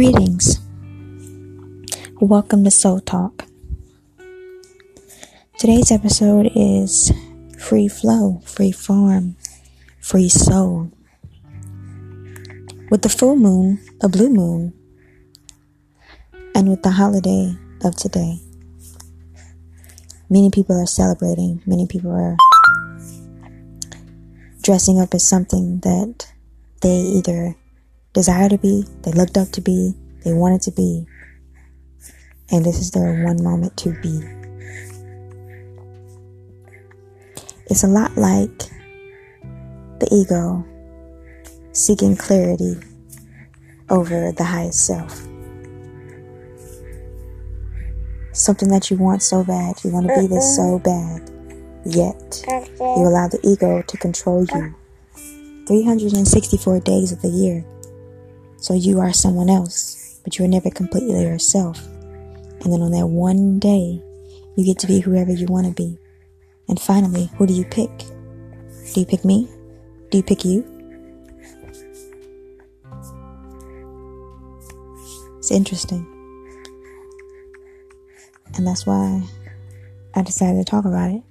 Greetings. 0.00 0.58
Welcome 2.22 2.64
to 2.64 2.70
Soul 2.70 3.00
Talk. 3.00 3.44
Today's 5.58 5.92
episode 5.92 6.50
is 6.56 7.12
Free 7.58 7.86
Flow, 7.86 8.40
Free 8.46 8.72
Form, 8.72 9.36
Free 10.00 10.30
Soul. 10.30 10.90
With 12.90 13.02
the 13.02 13.10
full 13.10 13.36
moon, 13.36 13.78
a 14.00 14.08
blue 14.08 14.30
moon, 14.30 14.72
and 16.54 16.70
with 16.70 16.82
the 16.82 16.92
holiday 16.92 17.54
of 17.84 17.94
today, 17.94 18.40
many 20.30 20.50
people 20.50 20.80
are 20.80 20.86
celebrating, 20.86 21.60
many 21.66 21.86
people 21.86 22.12
are 22.12 22.38
dressing 24.62 24.98
up 24.98 25.12
as 25.12 25.28
something 25.28 25.80
that 25.80 26.32
they 26.80 26.88
either 26.88 27.54
desire 28.12 28.48
to 28.48 28.58
be, 28.58 28.84
they 29.02 29.12
looked 29.12 29.36
up 29.36 29.50
to 29.52 29.60
be, 29.60 29.94
they 30.24 30.32
wanted 30.32 30.62
to 30.62 30.70
be, 30.72 31.06
and 32.50 32.64
this 32.64 32.78
is 32.78 32.90
their 32.90 33.24
one 33.24 33.42
moment 33.42 33.76
to 33.78 33.90
be. 34.00 34.20
It's 37.66 37.84
a 37.84 37.88
lot 37.88 38.16
like 38.16 38.58
the 40.00 40.08
ego 40.10 40.64
seeking 41.72 42.16
clarity 42.16 42.76
over 43.88 44.32
the 44.32 44.44
highest 44.44 44.86
self. 44.86 45.26
Something 48.32 48.68
that 48.70 48.90
you 48.90 48.96
want 48.96 49.22
so 49.22 49.44
bad, 49.44 49.76
you 49.84 49.90
want 49.90 50.08
to 50.08 50.20
be 50.20 50.26
this 50.26 50.56
so 50.56 50.78
bad, 50.78 51.30
yet 51.84 52.42
you 52.46 53.06
allow 53.06 53.28
the 53.28 53.40
ego 53.44 53.82
to 53.82 53.96
control 53.96 54.40
you. 54.42 54.46
Mm. 54.48 54.74
364 55.66 56.80
days 56.80 57.12
of 57.12 57.22
the 57.22 57.28
year. 57.28 57.64
So 58.56 58.74
you 58.74 58.98
are 58.98 59.12
someone 59.12 59.48
else, 59.48 59.99
but 60.24 60.38
you 60.38 60.44
are 60.44 60.48
never 60.48 60.70
completely 60.70 61.22
yourself. 61.22 61.86
And 62.62 62.72
then 62.72 62.82
on 62.82 62.92
that 62.92 63.06
one 63.06 63.58
day, 63.58 64.02
you 64.56 64.64
get 64.64 64.78
to 64.80 64.86
be 64.86 65.00
whoever 65.00 65.32
you 65.32 65.46
want 65.46 65.66
to 65.66 65.72
be. 65.72 65.98
And 66.68 66.80
finally, 66.80 67.30
who 67.36 67.46
do 67.46 67.54
you 67.54 67.64
pick? 67.64 67.90
Do 67.98 69.00
you 69.00 69.06
pick 69.06 69.24
me? 69.24 69.48
Do 70.10 70.18
you 70.18 70.22
pick 70.22 70.44
you? 70.44 70.64
It's 75.38 75.50
interesting. 75.50 76.06
And 78.54 78.66
that's 78.66 78.84
why 78.86 79.22
I 80.14 80.22
decided 80.22 80.58
to 80.58 80.70
talk 80.70 80.84
about 80.84 81.10
it. 81.10 81.22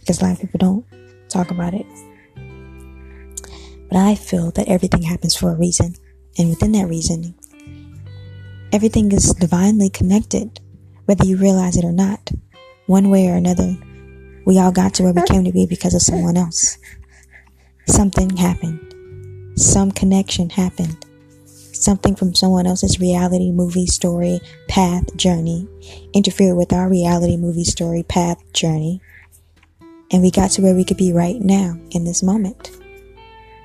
Because 0.00 0.20
a 0.20 0.24
lot 0.24 0.32
of 0.32 0.40
people 0.40 0.58
don't 0.58 0.86
talk 1.28 1.50
about 1.50 1.74
it. 1.74 1.86
But 3.88 3.98
I 3.98 4.14
feel 4.14 4.50
that 4.52 4.68
everything 4.68 5.02
happens 5.02 5.36
for 5.36 5.50
a 5.50 5.54
reason. 5.54 5.94
And 6.38 6.50
within 6.50 6.72
that 6.72 6.88
reasoning, 6.88 7.34
everything 8.72 9.12
is 9.12 9.34
divinely 9.34 9.90
connected, 9.90 10.60
whether 11.06 11.24
you 11.24 11.36
realize 11.36 11.76
it 11.76 11.84
or 11.84 11.92
not. 11.92 12.30
One 12.86 13.10
way 13.10 13.28
or 13.28 13.34
another, 13.34 13.76
we 14.46 14.58
all 14.58 14.72
got 14.72 14.94
to 14.94 15.02
where 15.02 15.12
we 15.12 15.22
came 15.22 15.44
to 15.44 15.52
be 15.52 15.66
because 15.66 15.94
of 15.94 16.02
someone 16.02 16.36
else. 16.36 16.78
Something 17.86 18.36
happened. 18.36 19.58
Some 19.58 19.90
connection 19.90 20.50
happened. 20.50 21.04
Something 21.44 22.16
from 22.16 22.34
someone 22.34 22.66
else's 22.66 22.98
reality, 22.98 23.52
movie, 23.52 23.86
story, 23.86 24.40
path, 24.68 25.16
journey 25.16 25.68
interfered 26.12 26.56
with 26.56 26.72
our 26.72 26.88
reality, 26.88 27.36
movie, 27.36 27.64
story, 27.64 28.02
path, 28.02 28.42
journey. 28.52 29.00
And 30.10 30.22
we 30.22 30.30
got 30.30 30.50
to 30.52 30.62
where 30.62 30.74
we 30.74 30.84
could 30.84 30.96
be 30.96 31.12
right 31.12 31.40
now 31.40 31.78
in 31.90 32.04
this 32.04 32.22
moment 32.22 32.70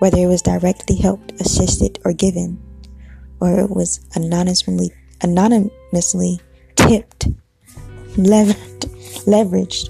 whether 0.03 0.17
it 0.17 0.27
was 0.27 0.41
directly 0.41 0.97
helped, 0.97 1.31
assisted, 1.39 1.97
or 2.03 2.11
given, 2.11 2.61
or 3.39 3.57
it 3.57 3.69
was 3.69 4.01
anonymously, 4.15 4.91
anonymously 5.23 6.39
tipped, 6.75 7.27
levered, 8.17 8.81
leveraged, 9.25 9.89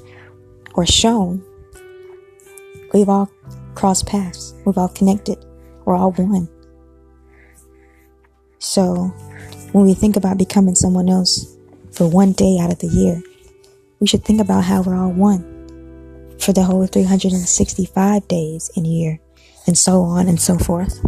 or 0.76 0.86
shown, 0.86 1.44
we've 2.94 3.10
all 3.10 3.30
crossed 3.76 4.08
paths. 4.08 4.54
We've 4.66 4.78
all 4.78 4.90
connected. 4.90 5.44
We're 5.86 5.96
all 5.96 6.12
one. 6.12 6.48
So, 8.60 9.08
when 9.74 9.86
we 9.86 9.94
think 9.94 10.16
about 10.16 10.38
becoming 10.38 10.76
someone 10.76 11.10
else 11.10 11.58
for 11.92 12.08
one 12.08 12.32
day 12.32 12.58
out 12.60 12.72
of 12.72 12.80
the 12.80 12.88
year, 12.88 13.22
we 14.00 14.08
should 14.08 14.24
think 14.24 14.40
about 14.40 14.64
how 14.64 14.82
we're 14.82 14.96
all 14.96 15.12
one 15.12 15.44
for 16.40 16.54
the 16.54 16.64
whole 16.64 16.86
365 16.86 18.28
days 18.28 18.72
in 18.76 18.86
a 18.86 18.90
year 18.90 19.20
and 19.66 19.78
so 19.78 20.02
on 20.02 20.28
and 20.28 20.40
so 20.40 20.58
forth. 20.58 21.00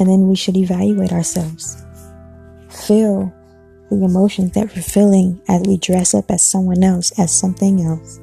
And 0.00 0.08
then 0.08 0.26
we 0.26 0.34
should 0.34 0.56
evaluate 0.56 1.12
ourselves. 1.12 1.84
Feel 2.70 3.32
the 3.90 4.02
emotions 4.04 4.52
that 4.52 4.74
we're 4.74 4.82
feeling 4.82 5.40
as 5.46 5.62
we 5.62 5.76
dress 5.76 6.14
up 6.14 6.30
as 6.30 6.42
someone 6.42 6.82
else, 6.82 7.12
as 7.18 7.30
something 7.30 7.84
else. 7.84 8.18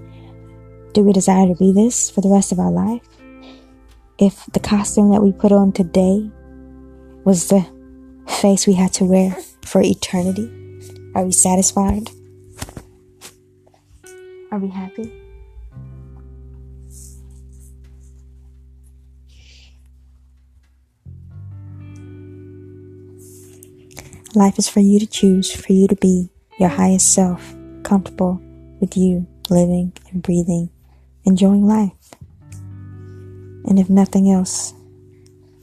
Do 0.93 1.03
we 1.03 1.13
desire 1.13 1.47
to 1.47 1.55
be 1.55 1.71
this 1.71 2.09
for 2.09 2.21
the 2.21 2.29
rest 2.29 2.51
of 2.51 2.59
our 2.59 2.71
life? 2.71 3.07
If 4.17 4.45
the 4.53 4.59
costume 4.59 5.11
that 5.11 5.21
we 5.21 5.31
put 5.31 5.51
on 5.51 5.71
today 5.71 6.31
was 7.23 7.49
the 7.49 7.63
face 8.27 8.65
we 8.65 8.73
had 8.73 8.93
to 8.93 9.05
wear 9.05 9.37
for 9.63 9.81
eternity, 9.81 10.49
are 11.13 11.25
we 11.25 11.31
satisfied? 11.31 12.09
Are 14.51 14.57
we 14.57 14.69
happy? 14.69 15.26
Life 24.37 24.59
is 24.59 24.69
for 24.69 24.81
you 24.81 24.99
to 24.99 25.07
choose, 25.07 25.51
for 25.51 25.73
you 25.73 25.87
to 25.87 25.95
be 25.95 26.29
your 26.59 26.69
highest 26.69 27.11
self, 27.11 27.55
comfortable 27.81 28.39
with 28.79 28.95
you, 28.95 29.25
living 29.49 29.93
and 30.11 30.21
breathing, 30.21 30.69
enjoying 31.25 31.65
life. 31.65 32.13
And 33.65 33.79
if 33.79 33.89
nothing 33.89 34.29
else, 34.29 34.75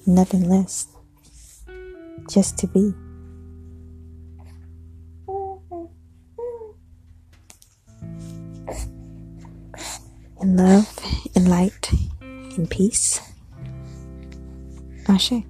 nothing 0.08 0.48
less, 0.48 0.88
just 2.28 2.58
to 2.58 2.66
be. 2.66 2.92
In 10.40 10.56
love, 10.56 10.98
in 11.36 11.48
light, 11.48 11.92
in 12.20 12.66
peace. 12.66 13.20
Ashe. 15.08 15.44